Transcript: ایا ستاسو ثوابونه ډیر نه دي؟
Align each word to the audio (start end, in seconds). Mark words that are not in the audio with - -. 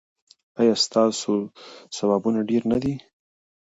ایا 0.61 0.73
ستاسو 0.85 1.31
ثوابونه 1.97 2.39
ډیر 2.49 2.61
نه 2.71 2.77
دي؟ 2.83 2.93